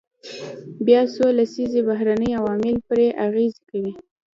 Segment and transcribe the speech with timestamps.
[0.85, 3.93] بیا څو لسیزې بهرني عوامل پرې اغیز کوي.